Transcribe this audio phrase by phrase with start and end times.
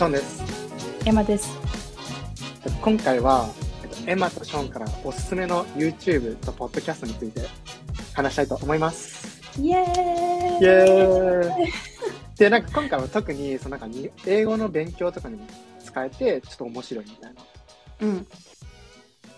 [0.00, 0.42] ションです。
[1.04, 1.58] エマです。
[2.80, 3.50] 今回は、
[3.82, 7.42] えっとエマとショーンからおすすめの YouTube とポッドキャストについて
[8.14, 9.42] 話したいと思います。
[9.60, 11.72] イエーイイエーイ
[12.34, 15.46] で、なんか今回は特にそのなんかに英語の勉強とかにも
[15.84, 17.42] 使えて、ちょっと面白いみたいな
[18.00, 18.26] うん。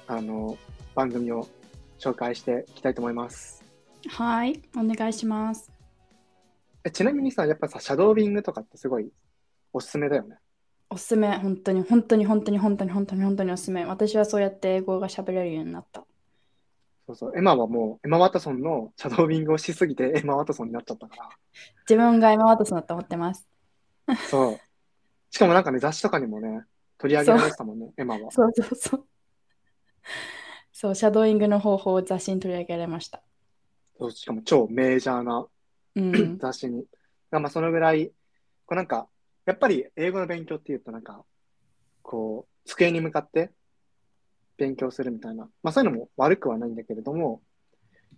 [0.06, 0.56] あの
[0.94, 1.48] 番組を
[1.98, 3.64] 紹介していきたいと思います。
[4.10, 5.72] はい、お願いします。
[6.84, 9.10] えちなみにさ、やっぱさ、シャドービングとかってすごい
[9.72, 10.36] おすすめだよね。
[10.92, 13.86] おすすめ、本当に、本当に、本当に、本当に、本当に、本当におすすめ。
[13.86, 16.04] 私はそうやって英語が喋れるようになった。
[17.06, 21.30] そうそう、エマはもう、エマ・ワトソンのシャドービングをしすぎて、エマ・ワトソンになっちゃったから。
[21.88, 23.48] 自分がエマ・ワトソンだと思ってます。
[24.28, 24.60] そう。
[25.30, 26.64] しかもなんかね、雑誌とかにもね、
[26.98, 28.30] 取り上げられてたもんね、エマは。
[28.30, 29.06] そうそうそう。
[30.72, 33.22] そう、シャドーイングの方法を雑誌に取り上げられました。
[33.98, 35.46] そうしかも超メジャーな
[35.94, 36.38] うん。
[36.38, 36.84] 雑誌に。
[37.30, 38.08] がまあ、そのぐらい、
[38.66, 39.08] こうなんか、
[39.44, 41.24] やっぱり英語の勉強っていうと、なんか、
[42.02, 43.50] こう、机に向かって
[44.56, 45.48] 勉強するみたいな。
[45.62, 47.42] まあ、そういうのも悪くはないんだけれども、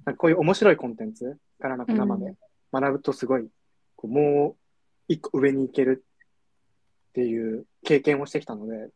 [0.04, 2.34] なんかこういう面白いコンテンツからなんか生で
[2.72, 3.48] 学ぶとすごい、
[3.96, 4.56] こうもう
[5.08, 6.04] 一個上に行ける
[7.10, 8.90] っていう経験をしてきたので、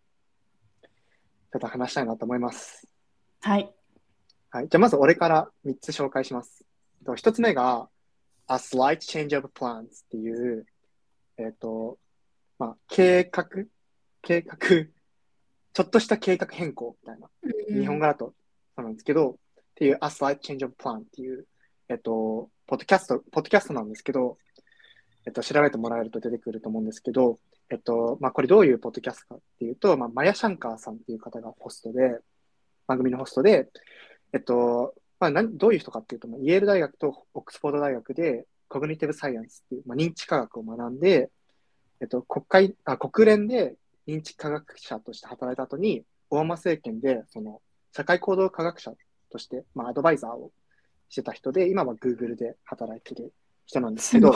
[1.51, 2.87] ちょっと話したいなと思います。
[3.41, 3.73] はい。
[4.51, 4.69] はい。
[4.69, 6.65] じゃあまず俺から3つ紹介します。
[7.07, 7.89] と1つ目が、
[8.51, 10.67] A Slight Change of Plans っていう、
[11.39, 11.99] えっ、と、
[12.59, 13.47] まあ、計画？
[14.23, 14.57] 計画？
[14.59, 17.29] ちょっとした計画変更みたいな。
[17.69, 18.35] 日本語だと
[18.77, 19.35] そうなんですけど、っ
[19.75, 21.47] ていう A Slight Change of Plan っていう、
[21.89, 24.39] えっ、と、ポッドキャスト、ポッドキャストなんですけど、
[25.27, 27.39] えっ、と、調べてもらえると出てくると思うんですけど、
[27.71, 32.19] えっ、と、まあ、これどういうポッドキャストかっていうと、まあ、マヤ・シャンカーさんっていう方がホストで、
[32.87, 33.69] 番組のホストで、
[34.33, 41.31] えっと、まあ、なんどういう人かっていうと、まあ、イェール大学とオックスフォード大学でコグニティブサイエンスっていう、まあ、認知科学を学んで、
[42.01, 43.75] えっと、国会あ国連で
[44.07, 47.61] 認知科学者として働いた後に、オバマ政権でその
[47.93, 48.93] 社会行動科学者
[49.31, 50.51] として、まあ、アドバイザーを
[51.09, 53.33] してた人で、今は Google で働いてる
[53.67, 54.35] 人なんですけど、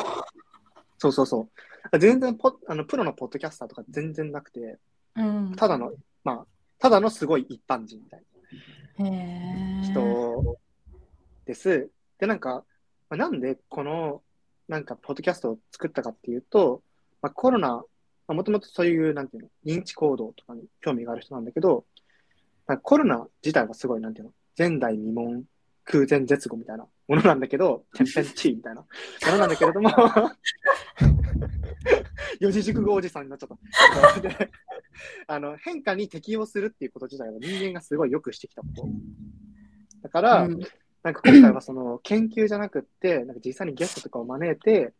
[0.99, 1.49] そうそうそ
[1.93, 1.99] う。
[1.99, 4.79] 全然ポあのプロのポッドキャスターとか全然なくて、
[5.17, 5.55] うん。
[5.57, 5.93] ただの、
[6.25, 6.47] まあ、
[6.79, 8.27] ただのすごい一般人みたいな。
[9.83, 10.59] 人
[11.45, 11.91] です。
[12.19, 12.65] で、なんか、
[13.09, 14.23] まあなんでこの、
[14.69, 16.83] なんか、ポッドキャストを作ったかっていうと、
[17.23, 17.83] まあ、コロナ、
[18.29, 21.85] もともとそういう、なんていうの、認知行動とかに興味がある人なんだけど、
[22.83, 25.43] コロナ自体はすごい、なんていうの、前代未聞、
[25.85, 28.87] 空前絶後みたいなものなんだけど、天変地異みたいなも
[29.33, 29.91] のなんだけれども、
[32.41, 34.21] 四字熟語おじさんになっちゃった。
[34.21, 34.51] で
[35.27, 38.89] あの変化に適応するっていうこと自体は人間がすごいよくしてきたこと。
[40.03, 40.61] だから、うん
[41.03, 44.93] なんか今回はその研究じゃなくって、なんか実際にゲストとかを招いて、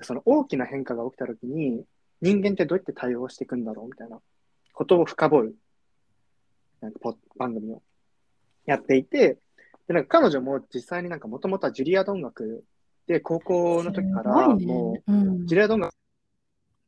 [0.00, 1.84] かその大きな変化が起きたときに、
[2.20, 4.20] 人間ってどうやって対応していくんだろうみたいな
[4.72, 5.56] ことを深掘る
[6.80, 7.82] なんかポッ番組を
[8.64, 9.38] やっていて、
[9.88, 12.64] でなんか彼女も実際になんかもともとはジュリアード音楽
[13.06, 15.94] で高校の時からもうジュリアード音楽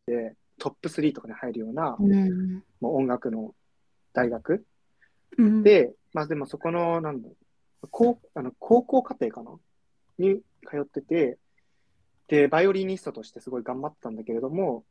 [0.07, 2.63] でトップ3とかに入るようなうん。
[2.81, 3.55] もう音楽の
[4.13, 4.65] 大学
[5.37, 7.35] うん、で、まあでもそこの、なんだろ
[7.83, 9.51] う高あの高校課程かな？
[10.19, 11.39] に通ってて、
[12.29, 14.85] で、バイオリニストとしてすごい頑張ってたんだけれども、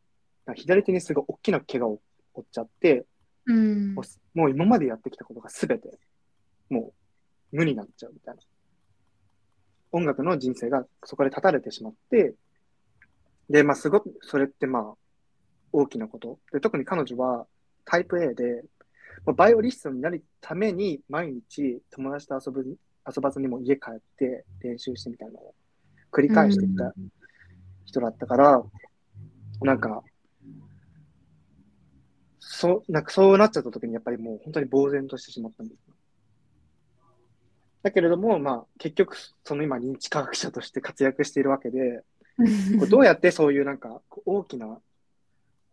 [0.55, 2.01] 左手にすごい大きな怪我を
[2.33, 3.05] 負っちゃって、
[3.45, 5.99] うんもうすもう今までやってきたことがすべて、
[6.69, 6.93] も
[7.51, 8.41] う無になっちゃうみたいな。
[9.91, 12.33] 音楽の人生がそこで断たれてしまって、
[13.49, 14.93] で、まあすごく、それってまあ、
[15.71, 16.39] 大きなこと。
[16.51, 17.45] で、特に彼女は
[17.85, 18.63] タイプ A で、
[19.25, 25.55] まあバイオリストになるために毎日友達と遊ぶ、遊ばずにも家帰って練習してみたいなのを
[26.11, 26.93] 繰り返してきた
[27.85, 28.63] 人だったから、
[29.61, 30.03] なんか、
[32.39, 35.81] そう、なんかそうなっちゃった時にやっぱりもう本当に呆然としてしまったんです。
[37.83, 42.03] だけれども、まあ結局その今認知科学者として活躍しているわけで、
[42.79, 44.79] こうどうやってそういうなんか大きな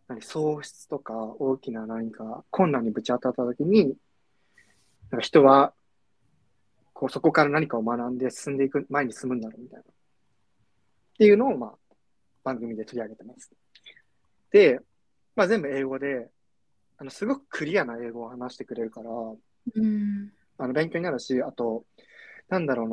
[0.08, 3.96] 何喪失とか大きな何か困難にぶち当たった時に、
[5.10, 5.72] なんか人は
[6.92, 9.82] こうそこから何かを学んで進んでいく前に進むんだろうみたいな。
[9.82, 9.84] っ
[11.16, 11.79] ていうのをまあ
[12.44, 13.50] 番組で取り上げてます。
[14.50, 14.80] で、
[15.36, 16.28] まあ全部英語で、
[16.98, 21.84] あのすごくクリアな英語を話してくれるから、うんあの勉強になるし、あと、
[22.50, 22.88] なんだろう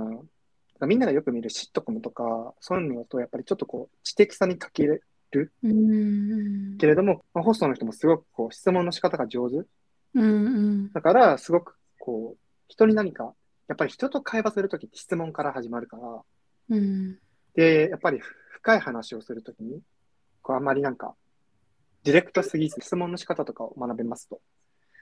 [0.80, 5.04] な、みんながよく見るシットコムとか、そういうのだと、やっぱりちょっとこう、知的さに欠ける
[5.34, 9.68] うんけれども、まあ、ホストの人もすごくこう、質問の仕方が上手。
[10.14, 12.40] うんだから、すごくこう、
[12.70, 13.34] 人に何か、
[13.68, 16.22] やっぱり人と会話するときって質問から始まるから、
[16.70, 17.18] うん
[17.54, 18.22] で、やっぱり
[18.57, 19.81] 深い話をするときに、
[20.42, 21.15] こう、あんまりなんか、
[22.04, 24.42] ディレクトすぎず質問の仕方とかを学べますと。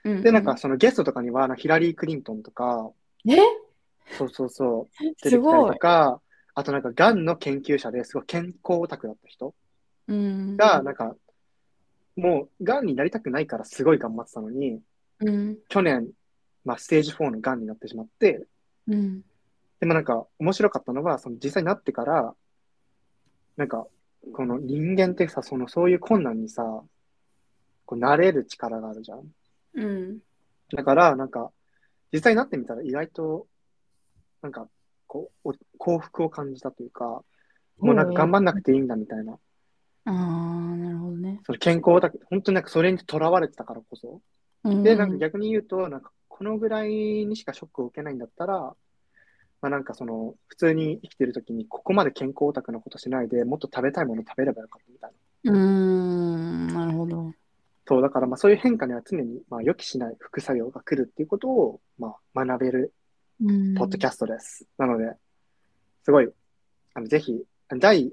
[0.04, 2.90] うんで、なんか、そのゲストとかには、ヒラリー・クリントンとか、
[3.26, 3.36] え？
[4.12, 5.72] そうそうそう、 出てすきたりごい。
[5.72, 6.20] とか、
[6.54, 9.54] あとなんか、がんの研究者ですごい健康オタクだった人
[10.08, 10.56] うん。
[10.56, 11.16] が、なんか、
[12.16, 14.80] もう、がんになりたくないからすごい頑張ってたのに、
[15.20, 15.58] うん。
[15.68, 16.10] 去年、
[16.64, 18.46] まあ、ステージ4のがんになってしまって、
[18.86, 19.22] うん。
[19.80, 22.34] でもなんか、面白かったのは、その実際になってから、
[23.56, 23.86] なんか、
[24.32, 26.62] この人間ってさ、その、そういう困難にさ、
[27.84, 29.22] こう、慣れる力があるじゃん。
[29.74, 30.18] うん。
[30.74, 31.50] だから、なんか、
[32.12, 33.46] 実際になってみたら意外と、
[34.42, 34.68] なんか、
[35.06, 37.22] こう、お幸福を感じたというか、
[37.78, 39.34] もうなんか頑張んなくていいんだみたいな。
[39.34, 39.38] あ
[40.06, 40.12] あ、
[40.76, 41.40] なるほどね。
[41.44, 44.20] その健康だけ、本当になんかそれにとらわれてたからこそ。
[44.64, 48.74] うんで、なんか逆に言うと、なんかこのぐらいにしかショックを受けないんだったら、
[49.60, 55.12] まあなんかその、普通に生きてる時にここまで健康オタクなことしないでもっと食べたいもの食べればよかったみたい
[55.44, 55.52] な。
[55.52, 57.32] うーん、なるほど。
[57.88, 62.92] そう、だからまあそういう変化には常にまあ予期しない副作用が来るっていうことをまあ学べる
[63.40, 64.66] うんポッドキャストです。
[64.78, 65.12] なので、
[66.04, 66.28] すごい、
[66.94, 68.12] あのぜひ、第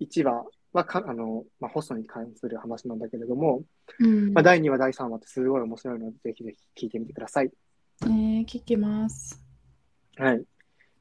[0.00, 3.62] 1話はかあの、まあ、ホストに関する話なんだけれども、
[3.98, 7.50] うんまあ、第2話、第3話ってすごい面白いので、ぜひぜひ聞いてみてください。
[8.02, 9.44] えー、聞きます。
[10.16, 10.44] はい。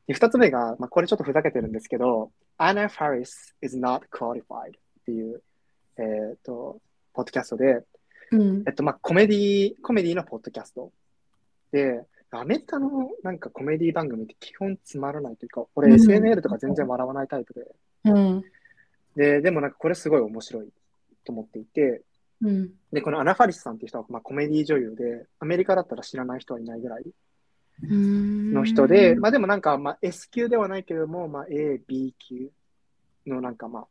[0.07, 3.27] で、2つ目が、まあ、これちょっとふざけてるんですけど、Anna Faris
[3.61, 4.71] is not qualified っ
[5.05, 5.41] ていう、
[5.97, 6.01] え
[6.33, 6.81] っ、と、
[7.13, 7.83] ポッドキャストで、
[8.31, 10.91] うんえっと、まあ、コメディ、コメディのポッドキャスト。
[11.71, 17.65] で、アメリカのなんかコメディ番組って基本つまらないというか、俺うん SNL とか全然笑わないタイプで、
[18.05, 18.43] うん。
[19.15, 20.69] で、でもなんかこれすごい面白い
[21.25, 22.01] と思っていて、
[22.41, 22.71] うん。
[22.91, 27.03] で、このアナ・ファリスさんっていう人は、まあ、コメディ女優で、アメリカだったら知らない人はいないぐらい
[27.83, 32.49] のの人で、まあでもなんか、まあ S 級ではないけれども、まあ A、B 級
[33.25, 33.87] のなんかまあ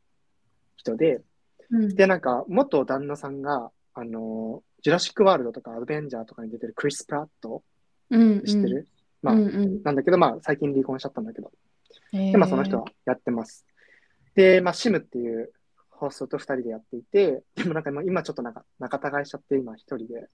[0.76, 1.22] 人で、
[1.70, 7.62] うん、で、なんか元旦那さんが、あの、ジュラシック・ワールドとかアドベンジャーとかに出てるクリス・プラット
[8.10, 8.88] うん、知ってる、
[9.22, 9.82] まあうんうん。
[9.82, 11.50] なんだけど、まあ最近離婚しちゃったんだけど、
[12.12, 12.32] えー。
[12.32, 13.66] で、まあその人はやってます。
[14.34, 15.52] で、まあシムっていう
[15.90, 20.28] ホストと二人でやっていて、でもなんか今ちょっとなんか仲違いしちゃって、今一人で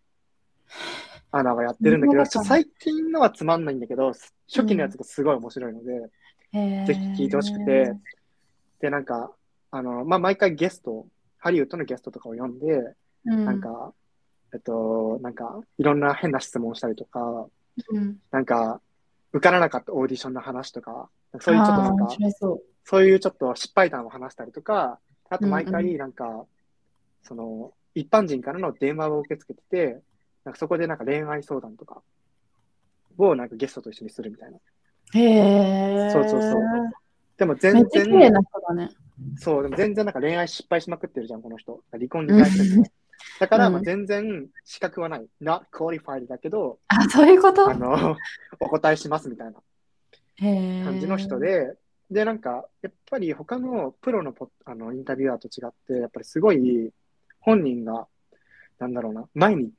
[1.32, 4.12] アナはやってるんだけど、最近のはつまんないんだけど、
[4.48, 6.10] 初期のやつがすごい面白いので、
[6.54, 7.92] えーぜひ聞いてほしくて、
[8.80, 9.32] で、なんか、
[9.70, 11.06] あの、まあ毎回ゲスト、
[11.38, 12.94] ハリウッドのゲストとかを呼んで、
[13.24, 13.94] うん、なんか、
[14.52, 17.46] えっと、なんか、いろんな変な質問をしたりとか、
[17.90, 18.82] うん、なんか、
[19.32, 21.08] 受からなかったオーディションの話とか、
[21.40, 22.08] そういうちょっとなんか
[22.38, 22.62] そう。
[22.84, 24.98] そういうちょっと失敗談を話したりとか、
[25.30, 26.44] あと毎回なんか、
[27.22, 30.02] その、一般人からの電話を受け付けてて、
[30.44, 32.02] なんかそこでなんか恋愛相談とか
[33.18, 34.58] をなんかゲストと一緒にするみたいな。
[35.14, 36.10] へえ。
[36.10, 36.62] そうそうそう
[37.36, 38.90] でもめ全然、綺麗な人だね。
[39.36, 41.82] そう、でも全然なんか恋愛失敗しまくってるじゃん、この人。
[41.92, 42.84] 離婚2回してるの
[43.40, 45.26] だから、まあうん全然資格はない。
[45.40, 47.68] not qualified だけど、あ、そういうこと？
[47.68, 48.16] あの、
[48.60, 51.38] お答えしますみたいな感じの人。
[51.38, 51.76] で、
[52.10, 56.92] で、なんか、やっぱり他のプロのポあのインタビュアーと違って、やっぱりすごい
[57.40, 58.06] 本人が、
[58.78, 59.70] なんだろうな、前に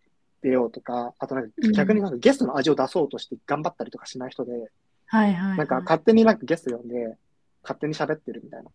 [0.43, 4.51] 出ようとか、あとなんかうん逆になんかゲストの味を出そうとして頑張ったりとかしない人で、
[5.07, 5.57] はいはいはい。
[5.59, 7.17] なんか勝手になんかゲスト呼んで、
[7.63, 8.69] 勝手に喋ってるみたいな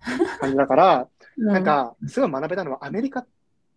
[0.38, 3.26] 感じだから、うなん、か、すごい学べたのは、アメリカ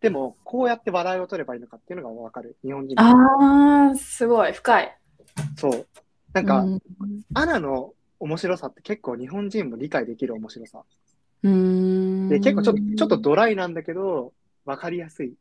[0.02, 2.58] でも、こうやって笑いを取ればいいのかっていうのがわかる。
[2.64, 4.98] 日本人のああ、すごい、深い。
[5.58, 5.88] そう。
[6.34, 6.80] なんか、うん
[7.34, 10.84] アナの面白さって結構日本人も理解できる面白さ。
[11.44, 12.30] うーん。
[12.30, 14.34] で、結構ちょっと、ちょっとドライなんだけど、
[14.66, 15.34] わかりやすい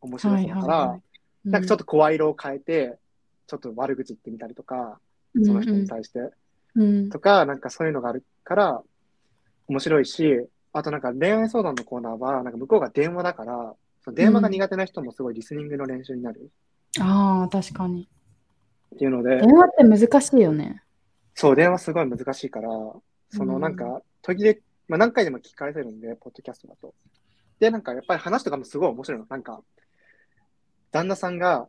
[0.00, 1.00] 面白さだから、
[1.50, 2.98] なんかちょっと声色を変えて、
[3.46, 5.00] ちょっと悪口言ってみたりとか、
[5.44, 6.30] その人に対して、
[6.74, 8.82] うんとか、なんかそういうのがあるから、
[9.68, 13.74] 面白いし、あとなんか恋愛相談のコーナーは、なんか向こうが電話だから、
[14.04, 16.50] その電話が苦手な人もすごいリスニングの練習になる
[17.00, 18.08] ああ、確かに。
[18.94, 20.82] っていうので、電話って難しいよね。
[21.34, 22.68] そう、電話すごい難しいから、
[23.30, 26.94] そのうんなんか、途切れ、まあ何回でも聞き返せるんで、ポッドキャストだと。
[27.60, 29.26] で、なんかやっぱり話とかもすごい面白いの。
[29.28, 29.60] なんか、
[30.90, 31.68] 旦那さんが、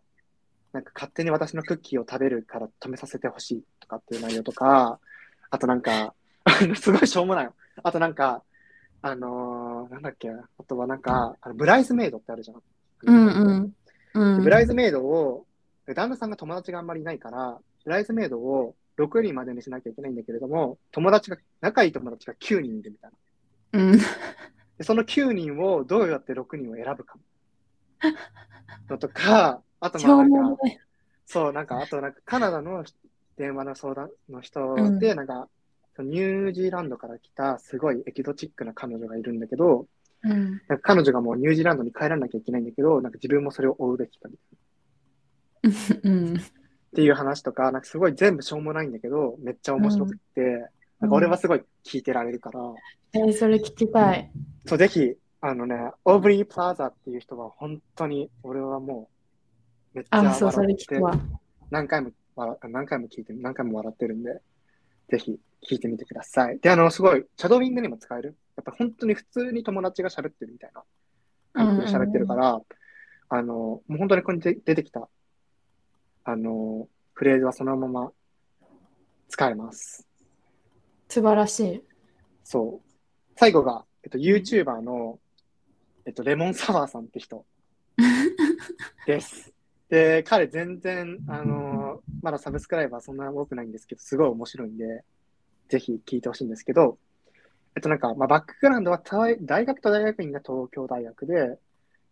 [0.74, 5.00] なんか勝手に私のクッキーを食べるから止めさせてほしいとかっていう内容とか、
[5.50, 6.14] あとなんか、
[6.80, 7.54] すごいしょうもないの。
[7.84, 8.44] あとなんか、
[9.02, 12.62] あのーなんだっけ、あとはなんか、あのブライズメイドってあるじゃん。
[13.04, 13.76] うんうん。
[14.14, 15.46] うん、ブライズメイドを、
[15.88, 23.12] 旦那さんが友達があんまりいないから、ブライズメイドを6人までにしなきゃいけないんだけれども、友達が、仲いい友達が9人いるみたい
[23.72, 23.80] な。
[23.80, 23.98] うん。
[24.78, 27.18] でその9人をどうやって6人を選ぶか。
[28.89, 30.63] のとか、 あとまあ超なんか。
[31.25, 32.84] そう、なんか、あとなんかカナダの
[33.38, 35.48] 電話の相談の人で、なんか、
[36.00, 39.88] ニュージーランドから来たすごいエキゾチックな彼女がいるんだけど、
[40.24, 40.51] うん。
[40.68, 44.58] なんか彼女がもうニュージーランドに帰らなきゃいけないんだけど、なんか自分もそれを追うべきかみたい
[45.63, 46.10] な。
[46.10, 46.36] うん。
[46.38, 46.39] っ
[46.96, 50.41] ていう話とか、なんかすごい全部しょうもないんだけど、めっちゃ面白くって、
[51.00, 52.60] なんか俺はすごい聞いてられるから、
[53.13, 54.32] えーそれ聞きたい。
[54.68, 59.10] そう、ぜひ、あのね、オーブリー・プラザっていう人は本当に、俺はも
[59.93, 61.00] う、めっちゃ笑って。
[61.72, 64.41] 何回も笑、何回も聞いて、何回も笑ってるんで、
[65.08, 66.60] ぜひ聞いてみてください。
[66.60, 68.36] で、あの、すごい、シャドーイングにも使える？
[68.58, 70.84] やっぱ本当に普通に友達が喋ってるみたいな
[71.53, 72.62] 感じで喋ってるから、
[73.29, 75.08] あの、もう本当にここに出出てきた、
[76.25, 78.12] あの、フレーズはそのまま
[79.29, 80.05] 使えます。
[81.08, 81.84] 素晴らしい。
[82.43, 82.89] そう。
[83.38, 85.19] 最後が、えっと、YouTuber の、
[86.06, 87.46] えっと、レモンサワーさんって人
[89.06, 89.51] です。
[89.89, 95.03] で、彼全然、あのまだサブスクライバーそんな多くないんですけど、すごい面白いんで、
[95.68, 96.98] ぜひ聞いてほしいんですけど、
[97.75, 101.58] えっとなんか、まあ、バックグラウンドは大大学と大学院が東京大学で、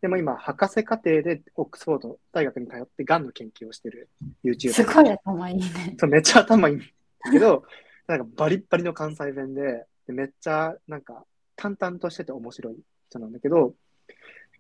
[0.02, 4.10] でも今、博士課程でオックスフォード大学に通ってがんの研究をしてる
[4.44, 4.74] YouTuber。
[4.74, 5.96] すごい頭いいね。
[6.00, 6.86] そう、めっちゃ頭いいんだ
[7.32, 7.64] けど、
[8.08, 11.26] なんかバリッバリの関西弁で、でめっちゃなんか
[11.56, 12.76] 淡々としてて面白い
[13.10, 13.74] 人なんだけど、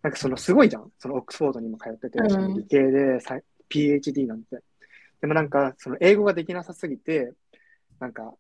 [0.03, 0.91] なんかそのすごいじゃん。
[0.99, 3.39] そのオックスフォードにも通ってて、理系でさ
[3.69, 4.59] PhD なんて。
[5.21, 7.33] でもなんかその英語ができなさすぎて、
[7.99, 8.33] なんか、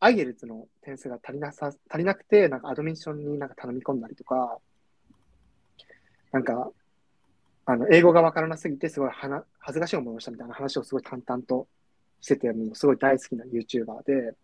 [0.00, 4.58] アイエルツの点数が足りなさ、足りなくて、なんかアドミッションになんか頼み込んだりとか、
[6.30, 6.70] なんか、
[7.66, 11.66] あの、英語がわからなすぎて、すごいはな恥ずかしい思いをしたみたいな話をすごい淡々と
[12.20, 14.34] してて、もうすごい大好きな YouTuber で、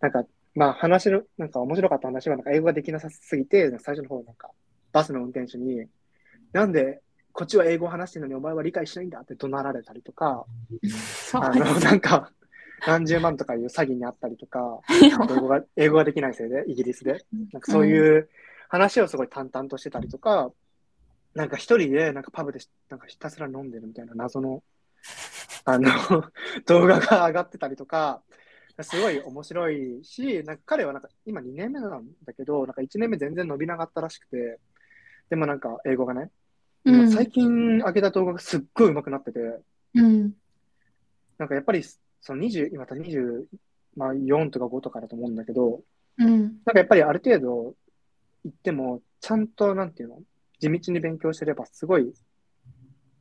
[0.00, 0.24] なんか、
[0.56, 4.50] まあ話の、なんか面白かった話は、なんか英語ができなさすぎて、最初の方なんか、
[4.92, 5.86] バスの運転手に、
[6.52, 7.02] なんで
[7.36, 10.46] こっちは英語を話してるのにお前は理解しないんだって怒鳴られたりとか、
[11.34, 12.32] あの、なんか、
[12.86, 17.24] 何十万とかいう詐欺にあったりとか、 英語が、英語ができないせいで、イギリスで。
[17.52, 18.30] なんかそういう
[18.70, 20.50] 話をすごい淡々としてたりとか、
[21.34, 24.62] なんか一人でなんかパブでなんかひたすら飲んでるみたいな謎の、
[25.66, 25.90] あの、
[26.64, 28.22] 動画が上がってたりとか、
[28.84, 34.58] すごい面白いし、なんか彼はなんか今2年目なんだけど、なんか1年目全然伸びなかったらしくて、
[35.30, 36.30] でもなんか英語がね、
[36.84, 39.40] うん最近上げた動画がすっごい上手くなってて、
[39.94, 40.32] うん。
[41.38, 41.82] なんかやっぱり
[42.20, 45.80] その20、今24とか5とかだと思うんだけど、
[46.18, 46.40] うん。
[46.40, 47.74] なんかやっぱりある程度
[48.44, 50.20] 言っても、ちゃんとなんていうの、
[50.60, 52.12] 地道に勉強してればすごい、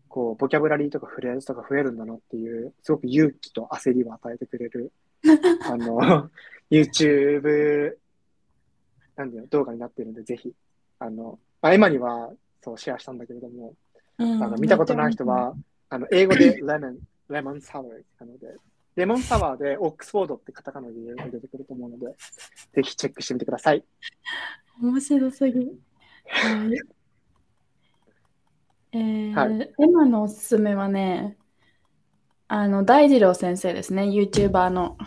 [0.07, 4.91] こう、ボキャブラリーとかフレーズとか増えるんだなっていう、すごく勇気と焦りを与えてくれる、
[5.63, 6.29] あの、
[6.69, 7.95] YouTube、
[9.15, 10.53] なんていうの、動画になっているので、ぜひ、
[10.99, 12.31] あの、まあ、エマには
[12.63, 13.73] そうシェアしたんだけれども、
[14.17, 15.53] うんあの見たことない人は、
[15.89, 16.97] あの英語でレモン、
[17.29, 17.87] レモンサワー
[18.19, 18.55] なので、
[18.95, 20.93] レモンサワーでオックスフォードってカタカナで
[21.31, 22.07] 出てくると思うので、
[22.73, 23.83] ぜひチェックしてみてください。
[24.81, 25.59] 面白すぎ。
[26.25, 26.81] はい。
[28.93, 31.37] えーはい今のおすすめはね、
[32.47, 34.97] あの、大二郎先生ですね、YouTuber の。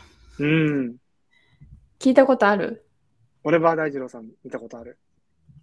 [0.40, 0.97] うん。
[2.00, 2.85] 聞いたことある？
[3.45, 4.99] オレバー大二郎さん見たことある。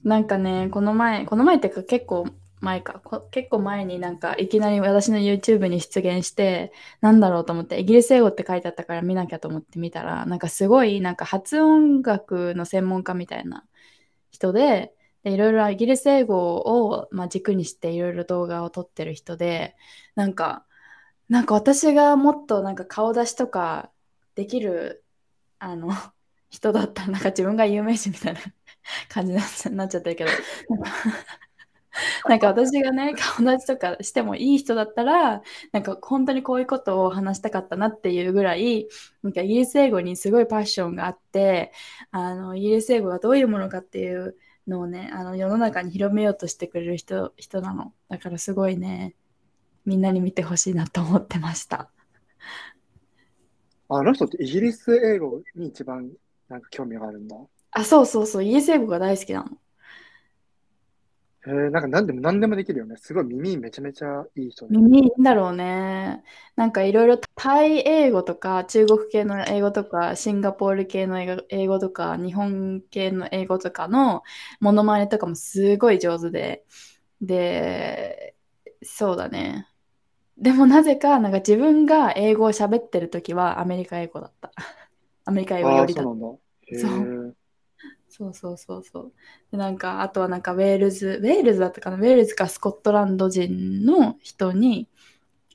[0.03, 2.27] なんかね、この前、この前ってか結構
[2.61, 13.65] 前か、こ結構前になんかいきなり私の YouTube に出現して、なんだろうと思って、イギリス英語って書いてあったから見なきゃと思って見たら、なんかすごいなんか発音楽の専門家みたいな
[14.31, 19.75] 人で、でいろいろイギリス英語を、まあ、軸にしていろいろ動画を撮ってる人で、
[20.15, 20.65] なんか、
[21.29, 23.91] なんか私がもっとなんか顔出しとか
[24.35, 25.03] できる、
[25.59, 25.89] あの、
[26.49, 28.39] 人だったら、なんか自分が有名人みたいな
[29.09, 30.31] 感じになっちゃっちゃってるけど、
[32.27, 35.41] なんか私がね、顔出しとかしてもいい人だったら、
[35.71, 38.87] なんか本当にこういうことを話したかったなっていうぐらい、
[39.23, 41.71] なんかイギリス英語にすごいパッションがあって、
[42.11, 47.93] あの、イギリス英語がどういうものかっていうのをね、あの世の中に広めようとしてくれる人、人なの。
[48.09, 49.15] だからすごいね、
[49.85, 51.89] みんなに見てほしいなと思ってました。
[53.89, 56.11] あの人ってイギリス英語に一番
[56.49, 57.35] なんか興味があるんだ。
[57.71, 59.57] あ、そうそうそう、イギリス英語が大好きなの。
[61.47, 62.97] へえ、なんか何でも何でもできるよね。
[62.97, 64.73] すごい耳めちゃめちゃいい人で。
[64.79, 66.23] 耳いいんだろうね。
[66.55, 74.23] なんかいろいろタイ英語とか中国系の英語とかシンガポール系の英語英語とか日本系の英語とかの
[74.59, 76.65] モノマネとかもすごい上手で。
[77.21, 78.35] で、
[78.83, 79.67] そうだね。
[80.37, 84.51] でもなぜかなんか自分が英語を喋ってる時はアメリカ英語だった。
[85.25, 86.11] アメリカ英語よりだった。
[86.73, 87.15] そう。
[88.09, 89.13] そうそうそうそう。
[89.51, 94.87] で、なんか、あとはなんか、ウェールズ、ウェールズだったかな、ウェールズかスコットランド人の人に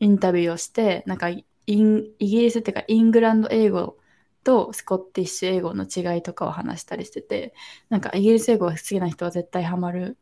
[0.01, 3.99] インタビューをして、なんか、インイギリスっていうか、イングランド英語
[4.45, 7.55] とスコティッシュ英語の違いとかを話したりしてて
[7.91, 10.19] なんかイギリス英語が好きな人は絶対ハマる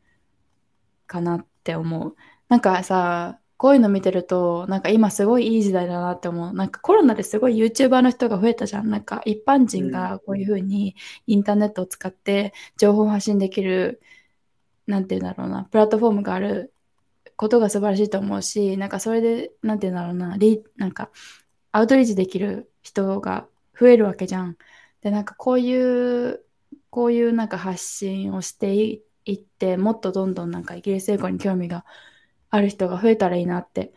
[1.06, 2.16] かなって思う
[2.48, 10.94] なんかさこういうの見てるとなんか今すごいいい時代だなって思うなんかコロナですごい YouTuber の人が増えたじゃんなんか一般人がこういう風に
[11.26, 14.00] インターネットを使って情報発信できる
[14.86, 16.72] なんて言うんだろうなプラットフォームがある
[17.36, 21.10] ことが素晴らしいと思うしなんかそれでなんて言うんだろうなリなんか
[21.72, 23.48] アウトリーチできる人が
[23.78, 24.56] 増えるわけじゃん。
[25.02, 26.44] でなんかこういう
[26.90, 31.84] こういうなんか発信をしていってもっとどんどんなんかイギリス英語に興味が
[32.50, 33.92] ある人が増えたらいいなって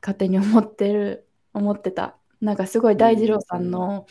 [0.00, 2.16] 勝手に思ってる思ってた。
[2.40, 4.06] なんかすごい大二郎さんの、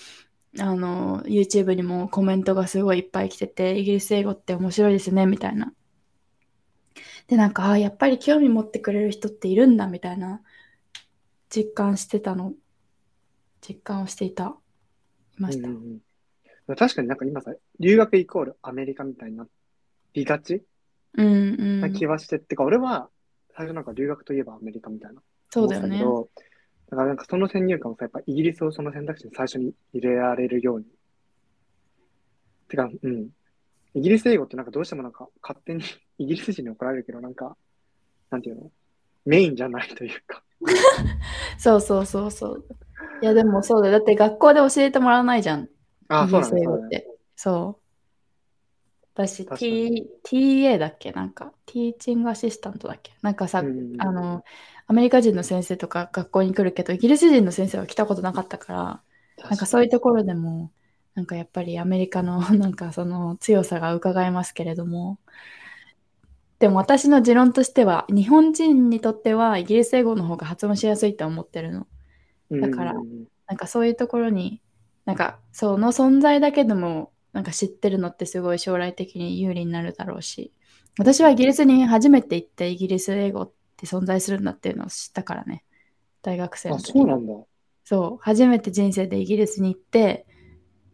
[0.59, 5.73] あの YouTube にもコメントがすごいいっぱい来ててイギリス英語って面白いですねみたいな。
[7.27, 10.41] でなんかあやっぱり興味持ってくれる人っているんだみたいな
[11.49, 12.53] 実感してたの
[13.61, 14.55] 実感をしていた
[15.37, 15.69] いました。
[15.69, 16.01] うんうん
[16.67, 19.47] うん、確かになんか今さ、留学イコールアメリカみたいにな
[20.13, 20.63] りがち
[21.13, 23.09] うんうんな気はして、ってか俺は
[23.55, 25.21] 最初なんか留学といえばアメリカみたいな。
[25.49, 25.99] そうだよね。
[26.89, 30.85] だからなんかその先入観もさ、やっぱイギリスをその選択肢に最初に入れられるように。
[32.67, 33.29] てか、うん。
[33.93, 35.83] イギリス英語ってなんかどうしてもなんか勝手に
[36.17, 37.55] イギリス人に怒られるけど、なんか、
[38.29, 38.71] なんていうの？
[39.25, 40.43] メインじゃないというか。
[41.57, 42.65] そうそうそうそう。
[43.21, 43.99] いやでもそうだよ。
[43.99, 45.69] だって学校で教えてもらわないじゃん。
[46.07, 46.97] あ、イギリスそうなんだ、そうなんだ。
[46.97, 47.19] 英語って。
[47.35, 47.80] そう。
[49.13, 51.11] 私、T、TA だっけ？
[51.11, 53.13] なんか、ティーチングアシスタントだっけ？
[53.21, 54.43] なんかさ、うんあの、
[54.87, 59.03] アメリカ人の先生とか学校に来るけど、イギリス人の先生は来たことなかったから、
[59.49, 60.71] なんかそういうところでも、
[61.13, 65.19] なんかやっぱりアメリカの なんかその強さが伺えますけれども、
[66.59, 71.87] でも私の持論としては、日本人にとってはイギリス英語の方が発音しやすいと思ってるの。
[72.59, 73.25] だからうん。
[73.47, 74.61] なんかそういうところに、
[75.05, 80.53] なんかその存在だけでもなんか知ってるのってすごい将来的に有利になるだろうし、
[80.97, 85.63] 私はイギリスに初めて行ってイギリス英語って存在するんだっていうのを知ったからね。
[86.23, 87.33] 大学生のあ、時そうなんだ。
[87.85, 90.25] そう、初めて人生でイギリスに行って、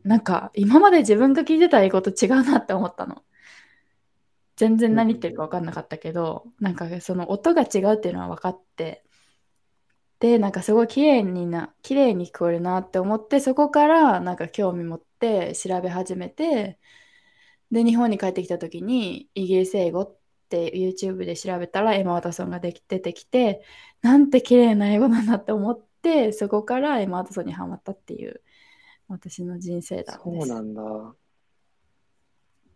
[0.03, 3.23] なんか今まで自分が聞いてた英語と違うなって思ったの。
[4.57, 9.03] 全然何言ってるか分かんなかったけど、なんかその音が違うっていうのは分かって、
[10.19, 16.79] で、なんかすごい綺麗にな、綺麗に聞こえるなって思って、そこからなんか興味持って調べ始めて、
[17.71, 20.17] で、日本に帰ってきた時にイギリス英語っ
[20.49, 23.63] て YouTube で調べたらエマ・ワトソンができ出てきて、
[24.01, 28.41] なんて綺麗な英語なんだって思って、そこからエマ・ワトソンにハマったっていう
[29.07, 30.81] 私の人生だそうなんだ。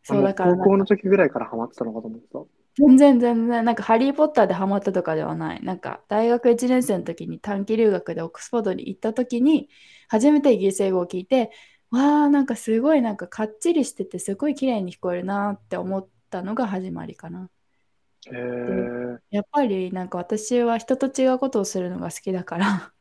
[0.04, 2.40] そうだから高校の時ぐらいからハマってたのかと思ってた。
[2.78, 5.64] 全然全然、なんかハリー・ポッターでハマったとかではない。
[5.64, 9.70] なんか大学1年生の時に短期留学でオックスフォードに行った時に
[10.08, 11.52] 初めてイギリス英語を聞いて、
[11.92, 17.50] わーなんかすごいなんかかっちりしててすごい綺麗に聞こえるなって思ったのが始まりかな。
[18.32, 19.22] へえ。
[19.30, 22.94] やっぱりなんか私は人と違うことをするのが好きだから、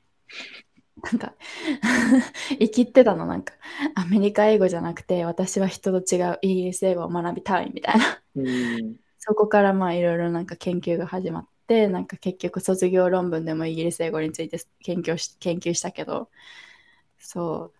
[1.03, 1.35] なんか
[2.59, 3.55] 生きってたのなんか
[3.95, 8.23] アメリカ英語じゃなくて私は人と違うイギリス英語を学びたいみたいな。
[8.35, 8.97] うん。
[9.19, 16.31] そこからまあいろいろなんか研究が始まってなんか結局卒業論文でもイギリス英語について研究し研究したけど
[17.19, 17.80] そう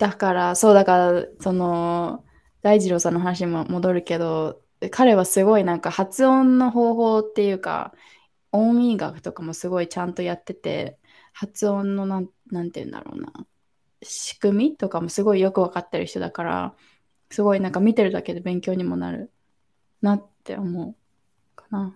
[0.00, 2.24] だからそうだからその
[2.62, 7.92] 大二郎さんの話にも戻るけど彼はすごいなんか発音の方法っていうか
[8.50, 10.98] 音韻学とかもすごいちゃんとやってて
[11.34, 13.30] 発音のなんなんて言うんだろうな
[14.02, 16.74] 仕組みとかもすごいよく分かってる人だから
[17.30, 19.30] すごいなんか見てるだけで勉強にもなる
[20.00, 20.94] なって思う
[21.54, 21.94] かな。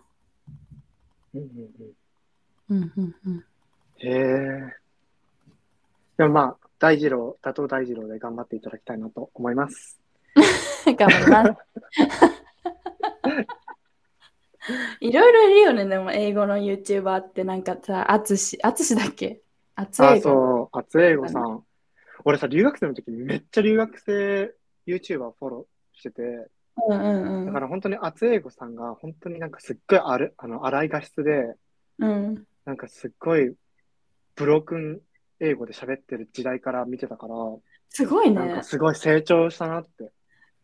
[1.33, 1.49] うんうん
[2.69, 3.33] うんうんうん。
[3.33, 3.45] うん
[3.97, 4.77] へえ。
[6.19, 9.99] でもまあ、大二郎、打倒大二郎で頑張っていただきたいなと思います。
[10.85, 11.53] 頑張ります。
[15.01, 19.41] いろいろいるよね、でも英語の YouTuber ってなんかさ、あつし、あつしだっけ？
[19.77, 20.23] あつあ、英語。
[20.23, 21.65] そう、厚英語さん。
[22.27, 24.55] 俺さ、留学生の時めっちゃ留学生
[24.87, 26.23] YouTuber フォローしてて、
[26.87, 27.47] うんうんうん。
[27.47, 31.55] だから本当に厚英語さんが本当になんかすっごいある、あの、荒い画質で、
[31.99, 33.55] うん、なんかすっごい
[34.37, 35.01] ブロークン
[35.41, 37.35] 英語で喋ってる時代から見てたから、
[37.89, 38.63] すごいねなんか。
[38.63, 40.11] すごい成長したなって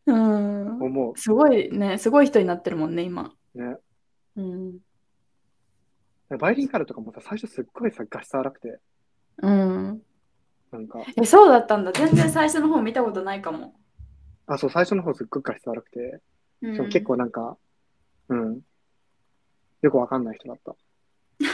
[0.06, 0.82] うん。
[0.82, 3.32] 思すごいね、すごい人になってるもんね、今。
[3.54, 3.62] う。
[3.62, 3.76] ね。
[4.36, 4.78] うん。
[6.38, 8.78] バイリンガルとかもさ、最初すっごいさ、画質荒くて、
[9.42, 10.02] うん。
[10.70, 11.92] なんか、え、そうだったんだ。
[11.92, 13.74] 全然最初の方見たことないかも。
[14.46, 16.20] あ、そう、最初の方すっごい画質荒くて、
[16.62, 17.56] うん結構なんか、
[18.28, 18.60] うん、
[19.80, 20.76] よくわかんない人だった。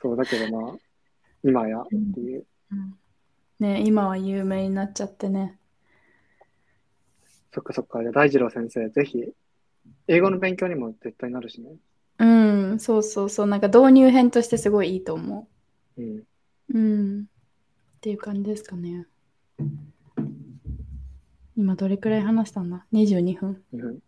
[0.00, 0.76] そう、だけどまあ、
[1.44, 2.44] 今やっていう。
[2.72, 2.94] うん
[3.60, 5.56] ね、今は有名になっちゃってね。
[7.52, 8.02] そっかそっか。
[8.02, 9.32] じゃあ大二郎先生、ぜひ、
[10.08, 11.70] 英語の勉強にも絶対なるしね。
[12.18, 12.24] う
[12.74, 13.46] ん、そうそうそう。
[13.46, 15.48] なんか導入編としてすごいいいと思
[15.96, 16.16] うん。
[16.16, 16.24] う。
[16.74, 17.20] うん。
[17.22, 17.24] っ
[18.00, 19.06] ていう感じですかね。
[21.56, 23.62] 今どれくらい話したんだ ?22 分。
[23.72, 23.98] うん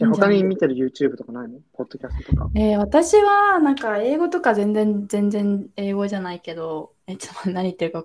[0.00, 1.60] じゃあ他に見てる YouTube とかないの？
[1.74, 2.50] ポッドキャストとか。
[2.54, 8.02] えー私はなんか英語とか全然全然英語じゃないけど、え、ちょっと何言ってるか。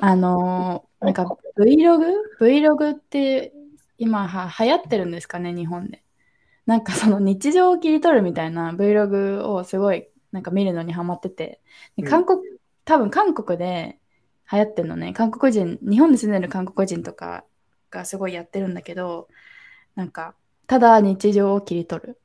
[0.00, 3.52] あのー なんか Vlog?Vlog って
[3.98, 6.02] 今は流行ってるんですかね、日本で。
[6.64, 11.60] なんかその日常を切り取るみたいな Vlog をすごいなんか見るのにハマってて、
[11.96, 12.40] でうん韓国、
[12.84, 13.98] 多分韓国で
[14.50, 17.44] 流行ってるのね、韓国人、日本に住んでる韓国人とか
[17.90, 19.28] がすごいやってるんだけど、
[19.96, 20.34] なんか
[20.66, 22.20] ただ日常を切り取る。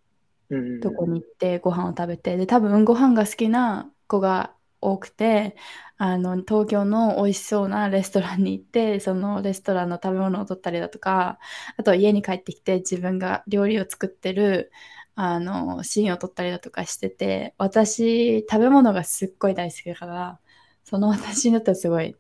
[0.79, 5.55] とこに行ってご飯を食べてで多分ご飯が好きな子が多くて
[5.97, 11.39] あの東京の美味しそうなレストランに行ってそのレストランの食べ物を取ったりだとか
[11.77, 14.71] あとは家に帰ってきて自分が料理を作ってる
[15.15, 20.39] あのシーンを撮ったりだとかしてて私食べ物がすっごい大好きだから
[20.83, 22.15] その私にとってはすごい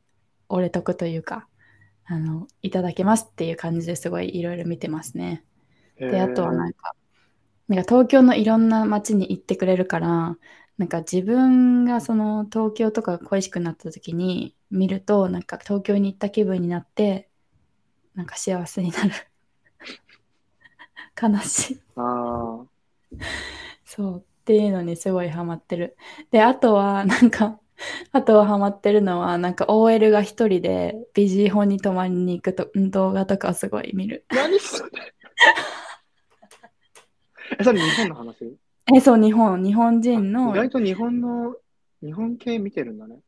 [0.49, 1.47] 俺得というか
[2.05, 5.43] あのいただけますっていう感じですごいいろいろ見てますね。
[6.09, 6.95] で、あとはなんか、
[7.67, 10.37] なんか東京のいろんな街に行ってくれるから、
[10.77, 17.29] なんか自分がその東京とかが恋しくなった時に見ると、なんか東京に行った気分になって、
[18.15, 19.11] なんか幸せになる。
[21.21, 21.81] 悲しい。
[21.95, 22.65] あ
[23.85, 24.25] そう。
[24.41, 25.95] っていうのにすごいハマってる。
[26.31, 27.59] で、あとは、なんか、
[28.11, 34.25] あとはハマってるのは、なんか OL が一人でビジホに泊まりに行くと動画とかをすごい見る。
[34.29, 34.35] あ。
[34.35, 34.89] 何それ
[37.59, 38.57] え、それ日本の話？
[38.95, 41.55] え、そう、日本、日本人の意外と日本の、
[42.01, 43.19] 日本系見てるんだね。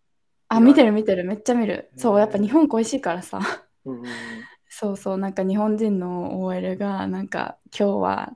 [0.49, 1.89] あ、見てる見てる、めっちゃ見る。
[1.95, 3.39] そう、やっぱ日本恋しいからさ。
[3.85, 4.09] うんうんうん。
[4.69, 8.33] そうそう、なんか日本人の OL が、なんか今日は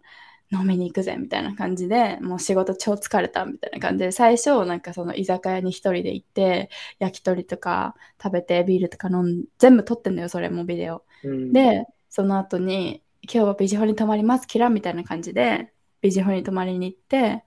[0.51, 6.69] 飲みに行くぜみたいな感じで、もう仕事超疲れたみたいな感じで、最初、なんかその居酒屋に一人で行って、
[6.99, 11.03] 焼き鳥とか食べて、ビールとか飲ん全部撮ってんだよ、それもビデオ。
[11.23, 15.73] うん、で、その後に、今日はビジホに泊まります、キラみたいな感じで、
[16.07, 17.43] ビジホに泊まりに行って、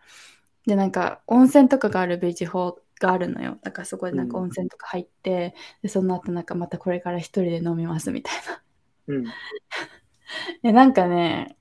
[0.67, 3.57] で、なんか温泉とかがあるビジホがあるのよ。
[3.63, 8.63] だからそこでなんかうん温泉とか入って、で、その後なんかまたこれから一人で飲みますみたいな。
[9.15, 9.25] うん。
[10.63, 11.57] で、なんかね、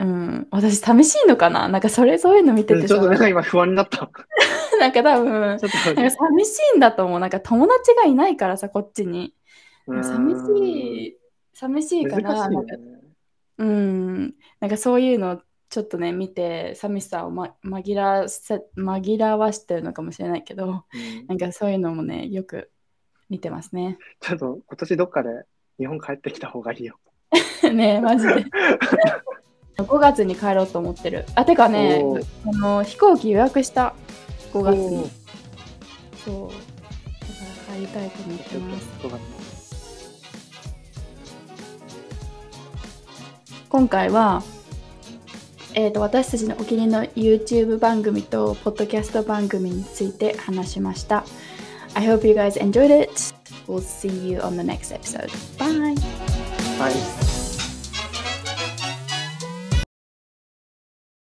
[0.00, 1.68] うん、私寂しいのかな？
[1.68, 4.10] なんかそれ、そういうの見ててさちょっとなんか今不安になった。
[4.80, 7.20] なんか多分、となんか寂しいんだと思う。
[7.20, 9.36] なんか友達がいないからさ、こっちに。
[9.86, 11.16] うん寂しい、
[11.54, 12.56] 寂しいから、ね。
[13.58, 22.72] うん、なんかそういうのをちょっとね、見て、寂しさを、ま、紛らわせ紛らわしてるのかもしれないけど、うんなんかそういうのもね、よく
[23.28, 23.96] 見てますね。
[24.18, 25.44] ちょっと今年どっかで
[25.78, 26.98] 日本帰ってきた方がいいよ。
[27.72, 28.46] ねえマジで。
[29.78, 31.24] 5月に帰ろうと思ってる。
[31.36, 32.02] あ、てかね
[32.44, 33.94] あの飛行機予約した、
[34.52, 35.08] 5月に。
[36.24, 36.48] そう。
[36.48, 36.54] だか
[37.70, 39.40] ら帰りたいと思ってます。
[43.68, 44.42] 今回は、
[45.74, 47.04] えー、と私たちのお気に入りの
[47.38, 51.24] YouTube 番組とポッドキャスト番組について話しました。
[51.94, 53.10] I hope you guys enjoyed it.
[53.66, 55.30] We'll see you on the next episode.
[55.58, 55.94] Bye!
[56.78, 57.29] Bye.。